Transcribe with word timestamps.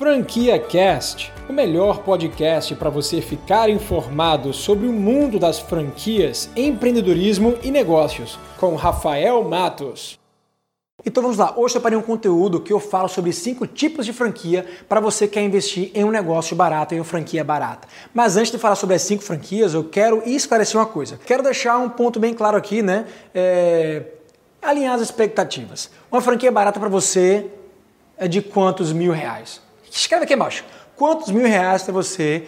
Franquia 0.00 0.58
Cast, 0.58 1.30
o 1.46 1.52
melhor 1.52 2.02
podcast 2.02 2.74
para 2.74 2.88
você 2.88 3.20
ficar 3.20 3.68
informado 3.68 4.50
sobre 4.50 4.86
o 4.86 4.92
mundo 4.94 5.38
das 5.38 5.58
franquias, 5.58 6.48
empreendedorismo 6.56 7.58
e 7.62 7.70
negócios, 7.70 8.38
com 8.58 8.74
Rafael 8.76 9.44
Matos. 9.44 10.18
Então 11.04 11.22
vamos 11.22 11.36
lá, 11.36 11.50
hoje 11.50 11.60
eu 11.60 11.68
separei 11.80 11.98
um 11.98 12.02
conteúdo 12.02 12.62
que 12.62 12.72
eu 12.72 12.80
falo 12.80 13.08
sobre 13.08 13.30
cinco 13.30 13.66
tipos 13.66 14.06
de 14.06 14.14
franquia 14.14 14.64
para 14.88 15.00
você 15.00 15.28
que 15.28 15.34
quer 15.34 15.42
investir 15.42 15.90
em 15.94 16.02
um 16.02 16.10
negócio 16.10 16.56
barato, 16.56 16.94
em 16.94 16.98
uma 16.98 17.04
franquia 17.04 17.44
barata. 17.44 17.86
Mas 18.14 18.38
antes 18.38 18.50
de 18.50 18.56
falar 18.56 18.76
sobre 18.76 18.96
as 18.96 19.02
cinco 19.02 19.22
franquias, 19.22 19.74
eu 19.74 19.84
quero 19.84 20.22
esclarecer 20.24 20.80
uma 20.80 20.86
coisa. 20.86 21.20
Quero 21.26 21.42
deixar 21.42 21.76
um 21.76 21.90
ponto 21.90 22.18
bem 22.18 22.32
claro 22.32 22.56
aqui, 22.56 22.80
né? 22.80 23.04
É... 23.34 24.04
Alinhar 24.62 24.94
as 24.94 25.02
expectativas. 25.02 25.90
Uma 26.10 26.22
franquia 26.22 26.50
barata 26.50 26.80
para 26.80 26.88
você 26.88 27.50
é 28.16 28.26
de 28.26 28.40
quantos 28.40 28.94
mil 28.94 29.12
reais? 29.12 29.68
Escreve 29.90 30.24
aqui 30.24 30.34
embaixo. 30.34 30.64
Quantos 30.96 31.30
mil 31.30 31.46
reais 31.46 31.82
para 31.82 31.92
você 31.92 32.46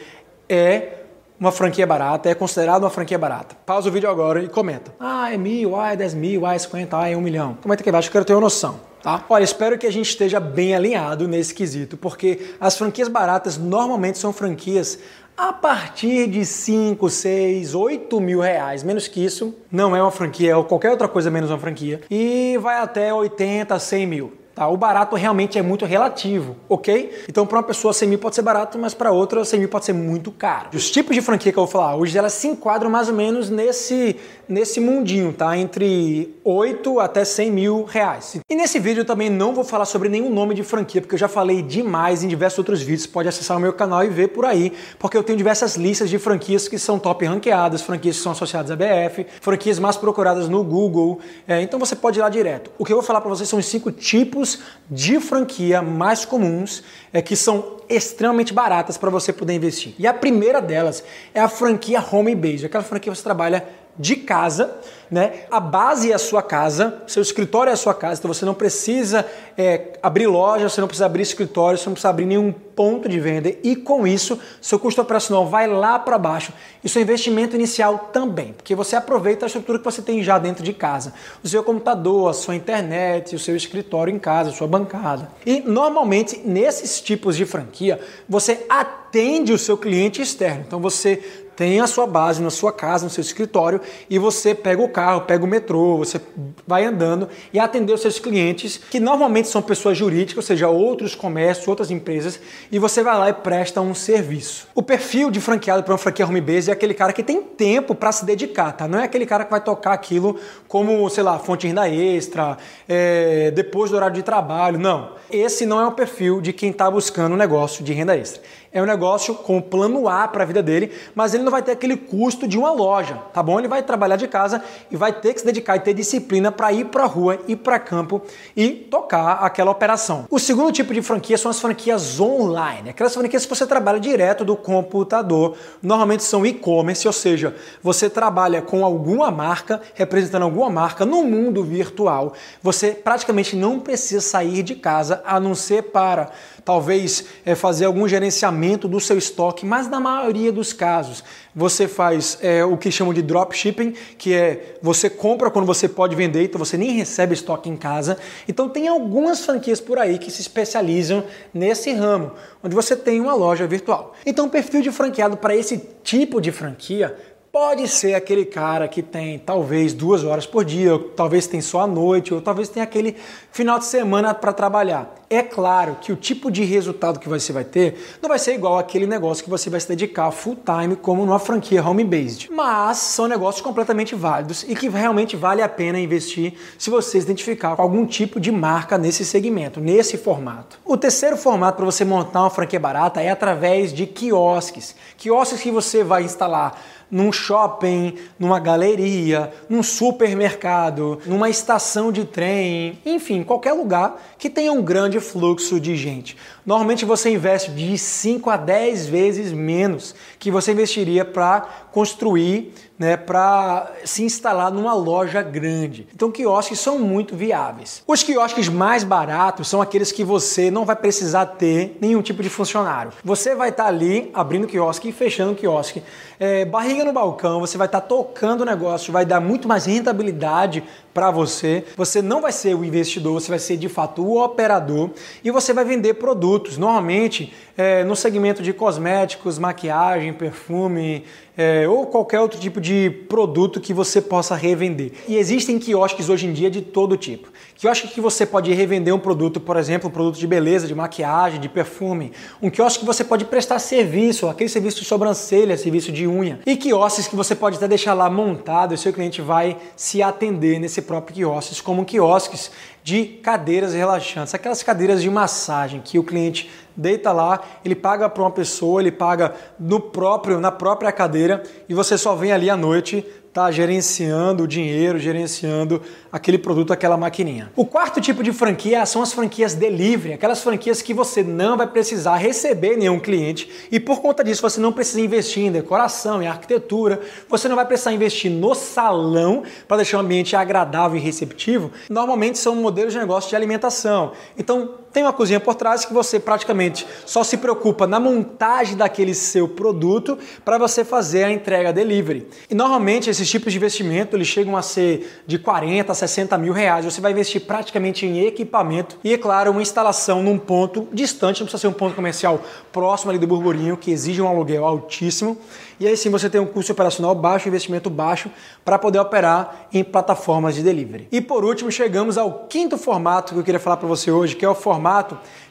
é 0.49 0.99
uma 1.41 1.51
franquia 1.51 1.87
barata, 1.87 2.29
é 2.29 2.35
considerado 2.35 2.85
uma 2.85 2.91
franquia 2.91 3.19
barata? 3.19 3.57
Pausa 3.67 3.89
o 3.89 3.93
vídeo 3.93 4.09
agora 4.09 4.43
e 4.43 4.49
comenta. 4.49 4.95
Ah, 5.01 5.33
é 5.33 5.37
mil, 5.37 5.79
ah, 5.79 5.93
é 5.93 5.97
dez 5.97 6.15
mil, 6.15 6.47
ah, 6.47 6.55
é 6.55 6.59
cinquenta, 6.59 6.99
ah, 6.99 7.09
é 7.09 7.17
um 7.17 7.21
milhão. 7.21 7.59
Comenta 7.61 7.83
aqui 7.83 7.91
embaixo, 7.91 8.09
eu 8.09 8.13
quero 8.13 8.25
ter 8.25 8.35
uma 8.35 8.43
noção. 8.43 8.79
Tá? 9.03 9.25
Olha, 9.29 9.43
espero 9.43 9.77
que 9.77 9.87
a 9.87 9.91
gente 9.91 10.09
esteja 10.09 10.39
bem 10.39 10.77
alinhado 10.77 11.27
nesse 11.27 11.53
quesito, 11.53 11.97
porque 11.97 12.55
as 12.61 12.79
franquias 12.79 13.09
baratas 13.09 13.59
normalmente 13.59 14.19
são 14.19 14.33
franquias 14.33 15.01
a 15.37 15.53
partir 15.53 16.29
de 16.29 16.47
5, 16.47 17.11
6, 17.11 17.75
8 17.75 18.21
mil 18.21 18.41
reais. 18.41 18.85
Menos 18.85 19.09
que 19.09 19.25
isso, 19.25 19.53
não 19.71 19.97
é 19.97 20.01
uma 20.03 20.13
franquia, 20.13 20.57
ou 20.57 20.65
qualquer 20.65 20.91
outra 20.91 21.09
coisa 21.09 21.31
menos 21.31 21.51
uma 21.51 21.59
franquia. 21.59 22.03
E 22.09 22.57
vai 22.61 22.79
até 22.79 23.13
80, 23.13 23.77
100 23.77 24.07
mil. 24.07 24.42
Tá? 24.55 24.69
O 24.69 24.77
barato 24.77 25.17
realmente 25.17 25.59
é 25.59 25.63
muito 25.63 25.87
relativo, 25.87 26.57
ok? 26.69 27.25
Então, 27.29 27.47
para 27.47 27.57
uma 27.59 27.63
pessoa, 27.63 27.93
100 27.95 28.09
mil 28.09 28.19
pode 28.19 28.35
ser 28.35 28.43
barato, 28.43 28.79
mas 28.79 28.93
para 28.93 29.11
outra, 29.11 29.43
100 29.45 29.61
mil 29.61 29.69
pode 29.69 29.87
ser 29.87 29.95
muito 29.95 30.31
caro. 30.31 30.69
Os 30.75 30.91
tipos 30.91 31.15
de 31.15 31.23
franquia 31.23 31.51
que 31.51 31.59
eu 31.59 31.65
vou 31.65 31.73
falar 31.73 31.97
hoje, 31.97 32.17
elas 32.19 32.35
se 32.35 32.49
enquadram 32.49 32.91
mais 32.91 33.09
ou 33.09 33.15
menos 33.15 33.49
nesse, 33.49 34.17
nesse 34.47 34.79
mundinho, 34.79 35.33
tá? 35.33 35.57
Entre 35.57 36.35
8 36.45 36.99
até 37.01 37.25
100 37.25 37.51
mil 37.51 37.85
reais. 37.85 38.37
E 38.49 38.55
nesse 38.55 38.79
vídeo 38.79 39.03
eu 39.03 39.05
também 39.05 39.31
não 39.31 39.55
vou 39.55 39.65
falar 39.65 39.85
sobre 39.85 40.09
nenhum 40.09 40.31
nome 40.31 40.55
de 40.55 40.63
franquia, 40.63 41.01
porque 41.01 41.15
eu 41.15 41.19
já 41.19 41.29
falei 41.29 41.63
demais 41.63 42.25
em 42.25 42.29
diversos 42.29 42.59
outros 42.59 42.83
vídeos. 42.83 43.07
Pode 43.07 43.29
acessar 43.29 43.57
o 43.57 43.61
meu 43.61 43.73
canal 43.73 44.05
e 44.05 44.09
ver 44.09 44.29
por 44.29 44.45
aí, 44.45 44.73
porque 44.99 45.17
eu 45.17 45.23
tenho 45.23 45.39
diversas 45.39 45.77
listas 45.77 46.11
de 46.11 46.19
franquias 46.19 46.67
que 46.67 46.79
são 46.79 46.99
top 46.99 47.25
ranqueadas, 47.25 47.83
franquias 47.83 48.17
que 48.17 48.23
são 48.23 48.33
associadas 48.33 48.71
à 48.71 48.77
BF, 48.77 49.27
franquias 49.41 49.79
mais 49.79 49.97
procuradas 49.97 50.49
no 50.49 50.65
Google. 50.65 51.21
É, 51.47 51.63
então 51.63 51.79
você 51.79 51.95
pode 51.95 52.19
ir 52.19 52.23
lá 52.23 52.29
direto. 52.29 52.71
O 52.79 52.85
que 52.85 52.93
eu 52.93 52.97
vou 52.97 53.05
falar 53.05 53.21
para 53.21 53.31
vocês 53.31 53.49
são 53.49 53.59
os 53.59 53.67
cinco 53.67 53.93
tipos 53.93 54.59
de 54.91 55.21
franquia 55.21 55.81
mais 55.81 56.25
comuns 56.25 56.83
é, 57.13 57.23
que 57.23 57.37
são 57.37 57.77
extremamente 57.89 58.53
baratas 58.53 58.97
para 58.97 59.11
você 59.11 59.33
poder 59.33 59.53
investir. 59.53 59.95
E 59.99 60.07
a 60.07 60.15
primeira 60.15 60.61
delas 60.61 61.05
é 61.35 61.41
a 61.41 61.49
franquia 61.49 62.03
home 62.11 62.35
base, 62.35 62.67
aquela 62.67 62.83
franquia 62.83 63.13
que 63.13 63.19
você 63.19 63.23
trabalha 63.23 63.67
de 63.99 64.17
casa, 64.17 64.75
né? 65.11 65.45
A 65.51 65.61
base 65.61 66.11
é 66.11 66.15
a 66.15 66.19
sua 66.19 66.43
casa, 66.43 67.03
seu 67.07 67.23
escritório 67.23 67.69
é 67.69 67.75
a 67.75 67.77
sua 67.77 67.93
casa, 67.93 68.19
então 68.19 68.33
você 68.33 68.47
não 68.47 68.55
precisa 68.55 69.27
é, 69.59 69.99
abrir 70.03 70.27
loja, 70.27 70.67
você 70.69 70.81
não 70.81 70.89
precisa 70.89 71.05
abrir 71.05 71.23
escritório, 71.23 71.79
você 71.79 71.85
não 71.85 71.93
precisa 71.93 72.09
abrir 72.09 72.25
nenhum 72.25 72.51
ponto 72.51 73.07
de 73.07 73.21
venda 73.21 73.55
e 73.63 73.77
com 73.77 74.07
isso 74.07 74.41
seu 74.63 74.79
custo 74.79 75.03
operacional 75.03 75.47
vai 75.47 75.67
lá 75.67 75.99
para 75.99 76.17
baixo 76.17 76.55
e 76.83 76.89
seu 76.89 77.03
investimento 77.03 77.55
inicial 77.55 78.11
também, 78.11 78.55
porque 78.55 78.75
você 78.75 78.97
aproveita 78.97 79.45
a 79.45 79.49
estrutura 79.49 79.79
que 79.79 79.85
você 79.85 80.01
tem 80.01 80.23
já 80.23 80.39
dentro 80.39 80.65
de 80.65 80.73
casa, 80.73 81.13
o 81.45 81.49
seu 81.49 81.63
computador, 81.63 82.31
a 82.31 82.33
sua 82.33 82.57
internet, 82.57 83.37
o 83.37 83.39
seu 83.39 83.55
escritório 83.55 84.15
em 84.15 84.19
casa, 84.19 84.49
a 84.49 84.53
sua 84.55 84.67
bancada. 84.67 85.31
E 85.45 85.61
normalmente 85.61 86.41
nesses 86.43 87.03
tipos 87.03 87.37
de 87.37 87.45
franquia 87.45 88.01
você 88.27 88.65
atende 89.13 89.53
o 89.53 89.59
seu 89.59 89.77
cliente 89.77 90.23
externo, 90.23 90.65
então 90.67 90.81
você 90.81 91.23
tem 91.55 91.81
a 91.81 91.87
sua 91.87 92.07
base 92.07 92.41
na 92.41 92.49
sua 92.49 92.73
casa, 92.73 93.05
no 93.05 93.11
seu 93.11 93.21
escritório, 93.21 93.79
e 94.09 94.19
você 94.19 94.55
pega 94.55 94.83
o 94.83 94.89
carro, 94.89 95.21
pega 95.21 95.45
o 95.45 95.47
metrô, 95.47 95.99
você 95.99 96.19
vai 96.67 96.87
andando 96.87 97.29
e 97.53 97.59
atender 97.59 97.93
os 97.93 98.01
seus 98.01 98.19
clientes, 98.19 98.81
que 98.91 98.99
normalmente 98.99 99.49
são 99.49 99.61
pessoas 99.61 99.99
jurídicas, 99.99 100.39
ou 100.39 100.43
seja, 100.43 100.69
outros 100.69 101.15
comércios, 101.15 101.69
outras 101.69 101.91
empresas, 101.91 102.41
e 102.71 102.79
você 102.79 103.03
vai 103.03 103.19
lá 103.19 103.29
e 103.29 103.35
presta 103.35 103.83
um 103.83 103.95
serviço. 103.95 104.67
O 104.75 104.83
perfil 104.83 105.31
de 105.31 105.43
franqueado 105.43 105.83
para 105.83 105.93
uma 105.93 105.99
franquia 105.99 106.27
home 106.27 106.41
base 106.41 106.71
é 106.71 106.73
aquele 106.73 106.95
cara 106.95 107.13
que 107.13 107.23
tem 107.23 107.43
tempo 107.43 107.95
para 107.95 108.11
se 108.13 108.25
dedicar, 108.25 108.73
tá? 108.73 108.89
Não 108.89 108.99
é 108.99 109.05
aquele 109.05 109.27
cara 109.27 109.45
que 109.45 109.51
vai 109.51 109.61
tocar 109.61 109.93
aquilo 109.93 110.41
como, 110.67 111.09
sei 111.11 111.23
lá, 111.23 111.39
fonte 111.39 111.61
de 111.61 111.67
renda 111.69 111.87
extra, 111.87 112.57
é, 112.89 113.51
depois 113.51 113.91
do 113.91 113.97
horário 113.97 114.17
de 114.17 114.23
trabalho. 114.23 114.79
Não. 114.79 115.13
Esse 115.31 115.67
não 115.67 115.79
é 115.79 115.87
o 115.87 115.93
perfil 115.93 116.41
de 116.41 116.53
quem 116.53 116.71
está 116.71 116.91
buscando 116.91 117.35
um 117.35 117.37
negócio 117.37 117.85
de 117.85 117.93
renda 117.93 118.17
extra 118.17 118.41
é 118.73 118.83
um 118.83 118.87
negócio 118.87 119.02
com 119.35 119.61
plano 119.61 120.09
A 120.09 120.29
para 120.29 120.43
a 120.43 120.47
vida 120.47 120.63
dele, 120.63 120.93
mas 121.15 121.35
ele 121.35 121.43
não 121.43 121.51
vai 121.51 121.63
ter 121.63 121.73
aquele 121.73 121.97
custo 121.97 122.47
de 122.47 122.59
uma 122.59 122.71
loja, 122.73 123.19
tá 123.33 123.43
bom? 123.43 123.59
Ele 123.59 123.69
vai 123.69 123.83
trabalhar 123.83 124.17
de 124.17 124.29
casa 124.29 124.63
e 124.91 124.97
vai 124.97 125.13
ter 125.13 125.35
que 125.35 125.41
se 125.41 125.47
dedicar 125.47 125.77
e 125.77 125.81
ter 125.81 125.95
disciplina 125.95 126.53
para 126.53 126.73
ir 126.73 126.87
para 126.87 127.05
a 127.05 127.07
rua, 127.07 127.39
ir 127.49 127.57
para 127.57 127.79
campo 127.79 128.23
e 128.57 128.71
tocar 128.71 129.45
aquela 129.45 129.71
operação. 129.71 130.27
O 130.31 130.39
segundo 130.39 130.73
tipo 130.73 130.95
de 130.95 131.03
franquia 131.03 131.37
são 131.39 131.51
as 131.51 131.61
franquias 131.61 132.21
online, 132.21 132.91
aquelas 132.91 133.15
franquias 133.15 133.45
que 133.45 133.55
você 133.55 133.67
trabalha 133.67 133.99
direto 133.99 134.45
do 134.45 134.57
computador. 134.57 135.57
Normalmente 135.83 136.25
são 136.25 136.45
e-commerce, 136.47 137.07
ou 137.07 137.13
seja, 137.13 137.55
você 137.83 138.09
trabalha 138.09 138.63
com 138.63 138.85
alguma 138.85 139.31
marca, 139.31 139.81
representando 139.95 140.43
alguma 140.43 140.71
marca 140.71 141.05
no 141.05 141.25
mundo 141.25 141.63
virtual. 141.63 142.35
Você 142.63 142.91
praticamente 142.91 143.57
não 143.57 143.81
precisa 143.81 144.21
sair 144.21 144.63
de 144.63 144.75
casa 144.75 145.23
a 145.25 145.41
não 145.41 145.55
ser 145.55 145.85
para 145.85 146.31
talvez 146.65 147.25
é, 147.45 147.55
fazer 147.55 147.87
algum 147.87 148.07
gerenciamento 148.07 148.89
do 148.93 149.01
seu 149.01 149.17
estoque, 149.17 149.65
mas 149.65 149.89
na 149.89 149.99
maioria 149.99 150.53
dos 150.53 150.75
casos 150.75 151.25
você 151.55 151.89
faz 151.89 152.37
é, 152.43 152.63
o 152.63 152.77
que 152.77 152.91
chamam 152.91 153.15
de 153.15 153.23
dropshipping, 153.23 153.95
que 154.19 154.35
é 154.35 154.77
você 154.83 155.09
compra 155.09 155.51
quando 155.51 155.65
você 155.65 155.89
pode 155.89 156.15
vender, 156.15 156.45
então 156.45 156.59
você 156.59 156.77
nem 156.77 156.91
recebe 156.91 157.33
estoque 157.33 157.71
em 157.71 157.77
casa. 157.77 158.19
Então 158.47 158.69
tem 158.69 158.89
algumas 158.89 159.47
franquias 159.47 159.81
por 159.81 159.99
aí 159.99 160.19
que 160.19 160.31
se 160.31 160.43
especializam 160.43 161.25
nesse 161.55 161.91
ramo, 161.93 162.33
onde 162.63 162.75
você 162.75 162.95
tem 162.95 163.19
uma 163.19 163.35
loja 163.35 163.67
virtual. 163.67 164.15
Então 164.27 164.45
o 164.45 164.51
perfil 164.51 164.83
de 164.83 164.93
franqueado 164.93 165.39
para 165.39 165.57
esse 165.57 165.79
tipo 166.05 166.39
de 166.39 166.53
franquia 166.53 167.17
Pode 167.53 167.87
ser 167.87 168.15
aquele 168.15 168.47
cara 168.47 168.89
que 168.89 169.03
tem 169.03 169.39
talvez 169.39 169.93
duas 169.93 170.25
horas 170.25 170.47
por 170.47 170.65
dia, 170.65 170.95
ou 170.95 170.99
talvez 170.99 171.47
tem 171.47 171.61
só 171.61 171.83
a 171.83 171.87
noite, 171.87 172.33
ou 172.33 172.41
talvez 172.41 172.71
tenha 172.71 172.83
aquele 172.83 173.15
final 173.51 173.79
de 173.79 173.85
semana 173.85 174.33
para 174.33 174.55
trabalhar. 174.55 175.15
É 175.29 175.43
claro 175.43 175.99
que 176.01 176.11
o 176.11 176.17
tipo 176.17 176.51
de 176.51 176.65
resultado 176.65 177.19
que 177.19 177.29
você 177.29 177.53
vai 177.53 177.65
ter 177.65 178.17
não 178.23 178.29
vai 178.31 178.39
ser 178.39 178.55
igual 178.55 178.79
aquele 178.79 179.07
negócio 179.07 179.45
que 179.45 179.51
você 179.51 179.69
vai 179.69 179.81
se 179.81 179.89
dedicar 179.89 180.31
full 180.31 180.57
time 180.57 180.97
como 180.97 181.27
numa 181.27 181.39
franquia 181.39 181.87
home-based. 181.87 182.51
Mas 182.51 182.97
são 182.97 183.29
negócios 183.29 183.63
completamente 183.63 184.15
válidos 184.15 184.65
e 184.67 184.75
que 184.75 184.89
realmente 184.89 185.37
vale 185.37 185.61
a 185.61 185.69
pena 185.69 185.99
investir 185.99 186.55
se 186.79 186.89
você 186.89 187.19
se 187.21 187.25
identificar 187.25 187.77
com 187.77 187.83
algum 187.83 188.07
tipo 188.07 188.41
de 188.41 188.51
marca 188.51 188.97
nesse 188.97 189.27
segmento, 189.27 189.79
nesse 189.79 190.17
formato. 190.17 190.79
O 190.87 190.97
terceiro 190.97 191.37
formato 191.37 191.77
para 191.77 191.87
você 191.87 192.03
montar 192.03 192.41
uma 192.41 192.51
franquia 192.51 192.81
barata 192.81 193.21
é 193.21 193.31
através 193.31 193.93
de 193.93 194.07
quiosques. 194.07 194.95
Quiosques 195.19 195.61
que 195.61 195.71
você 195.71 196.03
vai 196.03 196.25
instalar 196.25 196.79
num 197.13 197.31
shopping, 197.31 198.15
numa 198.39 198.59
galeria, 198.59 199.53
num 199.69 199.83
supermercado, 199.83 201.21
numa 201.27 201.51
estação 201.51 202.11
de 202.11 202.25
trem, 202.25 202.99
enfim, 203.05 203.45
qualquer 203.45 203.75
lugar 203.75 204.19
que 204.39 204.49
tenha 204.49 204.73
um 204.73 204.81
grande 204.83 205.21
fluxo 205.21 205.79
de 205.79 205.95
gente. 205.95 206.39
Normalmente 206.65 207.05
você 207.05 207.31
investe 207.31 207.71
de 207.73 207.99
5 207.99 208.49
a 208.49 208.57
10 208.57 209.07
vezes 209.07 209.53
menos 209.53 210.15
que 210.39 210.51
você 210.51 210.73
investiria 210.73 211.25
para 211.25 211.61
construir, 211.91 212.73
né, 212.97 213.17
para 213.17 213.93
se 214.05 214.23
instalar 214.23 214.71
numa 214.71 214.95
loja 214.95 215.43
grande. 215.43 216.07
Então 216.15 216.31
quiosques 216.31 216.79
são 216.79 217.01
muito 217.01 217.35
viáveis. 217.35 218.03
Os 218.07 218.23
quiosques 218.23 218.69
mais 218.69 219.03
baratos 219.03 219.69
são 219.69 219.83
aqueles 219.83 220.13
que 220.13 220.23
você 220.23 220.71
não 220.71 220.85
vai 220.85 220.95
precisar 220.95 221.47
ter 221.47 221.99
nenhum 222.01 222.23
tipo 222.23 222.43
de 222.45 222.49
funcionário. 222.49 223.13
Você 223.25 223.57
vai 223.57 223.71
estar 223.71 223.85
tá 223.85 223.89
ali 223.89 224.31
abrindo 224.33 224.69
quiosque 224.69 225.09
e 225.09 225.13
fechando 225.13 225.57
quiosque, 225.57 226.01
é, 226.39 226.65
barriga 226.65 227.02
no 227.05 227.13
balcão, 227.13 227.61
você 227.61 227.77
vai 227.79 227.87
estar 227.87 228.01
tá 228.01 228.07
tocando 228.07 228.63
o 228.63 228.65
negócio, 228.65 229.13
vai 229.13 229.25
dar 229.25 229.41
muito 229.41 229.69
mais 229.69 229.87
rentabilidade 229.87 230.83
para 231.13 231.31
você. 231.31 231.85
Você 231.97 232.23
não 232.23 232.41
vai 232.41 232.53
ser 232.53 232.75
o 232.75 232.85
investidor, 232.85 233.41
você 233.41 233.49
vai 233.49 233.59
ser 233.59 233.77
de 233.77 233.89
fato 233.89 234.23
o 234.23 234.43
operador 234.43 235.11
e 235.45 235.51
você 235.51 235.73
vai 235.73 235.85
vender 235.85 236.15
produtos. 236.15 236.79
Normalmente, 236.79 237.53
é, 237.77 238.05
no 238.05 238.17
segmento 238.17 238.63
de 238.63 238.73
cosméticos, 238.73 239.59
maquiagem, 239.59 240.33
perfume 240.33 241.25
é, 241.57 241.87
ou 241.87 242.07
qualquer 242.07 242.41
outro 242.41 242.59
tipo 242.59 242.81
de 242.81 243.11
produto 243.29 243.81
que 243.81 243.93
você 243.93 244.21
possa 244.21 244.55
revender. 244.55 245.13
E 245.29 245.37
existem 245.37 245.79
quiosques 245.79 246.29
hoje 246.29 246.47
em 246.47 246.53
dia 246.53 246.71
de 246.71 246.81
todo 246.81 247.17
tipo. 247.17 247.51
Quiosque 247.77 248.09
que 248.09 248.21
você 248.21 248.47
pode 248.47 248.73
revender 248.73 249.15
um 249.15 249.19
produto, 249.19 249.61
por 249.61 249.77
exemplo, 249.77 250.09
um 250.09 250.13
produto 250.13 250.39
de 250.39 250.47
beleza, 250.47 250.87
de 250.87 250.95
maquiagem, 250.95 251.61
de 251.61 251.69
perfume. 251.69 252.33
Um 252.61 252.71
quiosque 252.71 253.01
que 253.01 253.07
você 253.07 253.25
pode 253.25 253.45
prestar 253.45 253.79
serviço, 253.79 254.49
aquele 254.49 254.71
serviço 254.71 255.01
de 255.01 255.05
sobrancelha, 255.05 255.77
serviço 255.77 256.13
de 256.13 256.27
unha. 256.27 256.61
E 256.65 256.77
quiosques 256.93 257.27
que 257.27 257.35
você 257.35 257.55
pode 257.55 257.79
até 257.79 257.89
deixar 257.89 258.13
lá 258.13 258.29
montado 258.29 258.93
e 258.93 258.99
seu 258.99 259.15
cliente 259.15 259.41
vai 259.41 259.79
se 259.97 260.23
atender 260.23 260.79
nesse 260.79 261.01
próprio 261.01 261.35
quiosque, 261.35 261.83
como 261.83 262.05
quiosques 262.05 262.71
de 263.03 263.25
cadeiras 263.43 263.95
relaxantes, 263.95 264.55
aquelas 264.55 264.83
cadeiras 264.83 265.23
de 265.23 265.31
massagem 265.31 266.03
que 266.05 266.19
o 266.19 266.23
cliente 266.23 266.71
deita 266.95 267.33
lá, 267.33 267.63
ele 267.83 267.95
paga 267.95 268.29
para 268.29 268.43
uma 268.43 268.51
pessoa, 268.51 269.01
ele 269.01 269.11
paga 269.11 269.55
no 269.81 270.01
próprio, 270.01 270.61
na 270.61 270.71
própria 270.71 271.11
cadeira 271.11 271.63
e 271.89 271.95
você 271.95 272.19
só 272.19 272.35
vem 272.35 272.53
ali 272.53 272.69
à 272.69 272.77
noite 272.77 273.25
tá 273.53 273.71
gerenciando 273.71 274.65
o 274.65 274.67
dinheiro, 274.67 275.19
gerenciando 275.19 276.01
aquele 276.31 276.57
produto, 276.57 276.93
aquela 276.93 277.19
maquininha. 277.19 277.71
O 277.77 277.85
quarto 277.85 278.21
tipo 278.21 278.43
de 278.43 278.51
franquia 278.51 279.05
são 279.05 279.21
as 279.21 279.33
franquias 279.33 279.75
delivery, 279.75 280.33
aquelas 280.33 280.63
franquias 280.63 281.03
que 281.03 281.13
você 281.13 281.43
não 281.43 281.77
vai 281.77 281.87
precisar 281.87 282.37
receber 282.37 282.97
nenhum 282.97 283.21
cliente 283.21 283.69
e 283.91 284.01
por 284.01 284.23
conta 284.23 284.43
disso 284.43 284.63
você 284.63 284.81
não 284.81 284.91
precisa 284.91 285.21
investir 285.21 285.65
em 285.65 285.71
decoração, 285.71 286.43
em 286.43 286.47
arquitetura, 286.47 287.21
você 287.47 287.69
não 287.69 287.77
vai 287.77 287.85
precisar 287.85 288.13
investir 288.13 288.51
no 288.51 288.75
salão 288.75 289.65
para 289.87 289.99
deixar 289.99 290.17
o 290.17 290.21
ambiente 290.21 290.57
agradável 290.57 291.19
e 291.19 291.21
receptivo. 291.21 291.91
Normalmente 292.09 292.59
são 292.59 292.75
modelos 292.75 293.13
de 293.13 293.19
negócio 293.19 293.51
de 293.51 293.57
alimentação. 293.57 294.33
Então 294.57 295.02
tem 295.13 295.23
uma 295.23 295.33
cozinha 295.33 295.61
por 295.61 295.75
trás 295.75 296.05
que 296.05 296.13
você 296.13 296.41
praticamente 296.41 297.07
só 297.27 297.45
se 297.45 297.59
preocupa 297.59 298.07
na 298.07 298.19
montagem 298.19 298.97
daquele 298.97 299.35
seu 299.35 299.69
produto 299.69 300.39
para 300.65 300.79
você 300.79 301.05
fazer 301.05 301.45
a 301.45 301.53
entrega 301.53 301.93
delivery. 301.93 302.49
E 302.71 302.75
normalmente 302.75 303.29
esses 303.29 303.49
tipos 303.49 303.73
de 303.73 303.79
investimento 303.79 304.37
eles 304.37 304.49
chegam 304.49 304.77
a 304.77 304.83
ser 304.83 305.43
de 305.47 305.59
40 305.59 306.11
a 306.11 306.15
60 306.15 306.57
mil 306.59 306.73
reais. 306.73 307.05
Você 307.05 307.21
vai 307.21 307.33
investir 307.33 307.61
praticamente 307.63 308.25
em 308.25 308.47
equipamento 308.47 309.19
e, 309.23 309.35
é 309.35 309.39
claro, 309.39 309.71
uma 309.71 309.83
instalação 309.83 310.43
num 310.43 310.59
ponto 310.59 311.07
distante, 311.13 311.61
não 311.61 311.67
precisa 311.67 311.83
ser 311.83 311.89
um 311.89 311.93
ponto 311.93 312.15
comercial 312.15 312.61
próximo 312.91 313.31
ali 313.31 313.39
do 313.39 313.47
burburinho, 313.47 313.97
que 313.97 314.11
exige 314.11 314.41
um 314.41 314.49
aluguel 314.49 314.85
altíssimo. 314.85 315.59
E 316.01 316.07
aí 316.07 316.17
sim 316.17 316.31
você 316.31 316.51
tem 316.51 316.61
um 316.61 316.67
custo 316.67 316.93
operacional 316.93 317.35
baixo, 317.35 317.69
investimento 317.69 318.11
baixo, 318.11 318.51
para 318.85 318.99
poder 318.99 319.21
operar 319.21 319.87
em 319.93 320.03
plataformas 320.03 320.75
de 320.75 320.83
delivery. 320.83 321.29
E 321.31 321.41
por 321.41 321.65
último, 321.65 321.93
chegamos 321.93 322.37
ao 322.37 322.67
quinto 322.69 322.99
formato 322.99 323.53
que 323.53 323.61
eu 323.61 323.65
queria 323.65 323.79
falar 323.79 323.99
para 323.99 324.09
você 324.09 324.31
hoje, 324.31 324.57
que 324.57 324.65
é 324.65 324.69
o 324.69 324.75
formato 324.75 325.02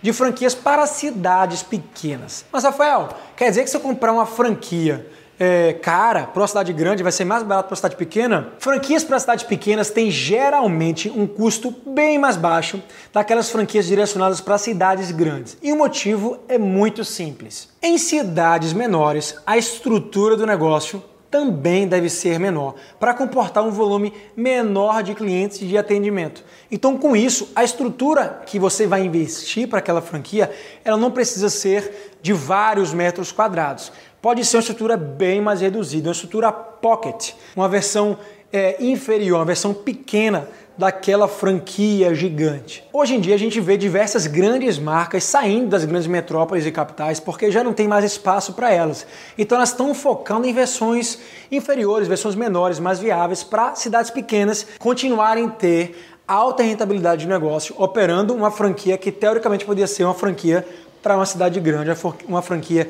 de 0.02 0.14
franquias 0.14 0.54
para 0.54 0.86
cidades 0.86 1.64
pequenas. 1.64 2.46
Mas, 2.52 2.64
Rafael, 2.64 3.10
quer 3.36 3.50
dizer 3.50 3.64
que 3.64 3.70
se 3.70 3.78
eu 3.78 3.82
comprar 3.82 4.12
uma 4.12 4.26
franquia 4.26 5.08
é, 5.40 5.74
cara 5.74 6.28
para 6.28 6.42
uma 6.42 6.48
cidade 6.48 6.72
grande 6.72 7.02
vai 7.02 7.12
ser 7.12 7.26
mais 7.26 7.42
barato 7.42 7.68
para 7.68 7.74
uma 7.74 7.78
cidade 7.78 7.96
pequena? 7.96 8.50
Franquias 8.60 9.04
para 9.04 9.20
cidades 9.20 9.44
pequenas 9.44 9.90
têm 9.90 10.12
geralmente 10.12 11.10
um 11.10 11.26
custo 11.26 11.76
bem 11.84 12.20
mais 12.20 12.38
baixo 12.38 12.80
daquelas 13.12 13.50
franquias 13.50 13.88
direcionadas 13.88 14.40
para 14.40 14.60
cidades 14.60 15.10
grandes. 15.10 15.58
E 15.60 15.72
o 15.72 15.76
motivo 15.76 16.38
é 16.48 16.60
muito 16.60 17.04
simples. 17.04 17.70
Em 17.82 17.98
cidades 17.98 18.72
menores, 18.72 19.36
a 19.44 19.58
estrutura 19.58 20.38
do 20.38 20.46
negócio 20.46 21.04
também 21.32 21.88
deve 21.88 22.10
ser 22.10 22.38
menor, 22.38 22.76
para 23.00 23.14
comportar 23.14 23.64
um 23.64 23.72
volume 23.72 24.14
menor 24.36 25.02
de 25.02 25.16
clientes 25.16 25.60
de 25.60 25.78
atendimento. 25.78 26.44
Então, 26.70 26.98
com 26.98 27.16
isso, 27.16 27.50
a 27.56 27.64
estrutura 27.64 28.44
que 28.46 28.60
você 28.60 28.86
vai 28.86 29.04
investir 29.04 29.68
para 29.70 29.80
aquela 29.80 30.02
franquia, 30.02 30.52
ela 30.84 30.98
não 30.98 31.10
precisa 31.10 31.50
ser 31.50 32.12
de 32.22 32.34
vários 32.34 32.94
metros 32.94 33.32
quadrados 33.32 33.92
pode 34.22 34.46
ser 34.46 34.58
uma 34.58 34.62
estrutura 34.62 34.96
bem 34.96 35.42
mais 35.42 35.62
reduzida, 35.62 36.10
uma 36.10 36.14
estrutura 36.14 36.52
pocket, 36.52 37.32
uma 37.56 37.68
versão 37.68 38.18
é, 38.52 38.84
inferior, 38.84 39.40
uma 39.40 39.46
versão 39.46 39.74
pequena 39.74 40.48
daquela 40.78 41.28
franquia 41.28 42.16
gigante. 42.16 42.84
Hoje 42.92 43.16
em 43.16 43.20
dia 43.20 43.36
a 43.36 43.38
gente 43.38 43.60
vê 43.60 43.78
diversas 43.78 44.26
grandes 44.26 44.80
marcas 44.80 45.24
saindo 45.24 45.68
das 45.68 45.86
grandes 45.86 46.08
metrópoles 46.08 46.66
e 46.66 46.72
capitais 46.72 47.20
porque 47.20 47.52
já 47.52 47.64
não 47.64 47.74
tem 47.74 47.88
mais 47.88 48.04
espaço 48.04 48.54
para 48.54 48.72
elas. 48.72 49.06
Então 49.38 49.58
elas 49.58 49.70
estão 49.70 49.94
focando 49.94 50.48
em 50.48 50.54
versões 50.54 51.20
inferiores, 51.52 52.08
versões 52.08 52.36
menores, 52.36 52.80
mais 52.80 53.00
viáveis 53.00 53.44
para 53.44 53.76
cidades 53.76 54.10
pequenas 54.10 54.66
continuarem 54.80 55.46
a 55.46 55.50
ter 55.50 55.96
alta 56.28 56.64
rentabilidade 56.64 57.22
de 57.22 57.28
negócio, 57.28 57.76
operando 57.78 58.34
uma 58.34 58.50
franquia 58.50 58.98
que 58.98 59.12
teoricamente 59.12 59.66
poderia 59.66 59.88
ser 59.88 60.06
uma 60.06 60.14
franquia 60.14 60.66
para 61.04 61.16
uma 61.16 61.26
cidade 61.26 61.60
grande, 61.60 61.92
uma 62.28 62.42
franquia 62.42 62.90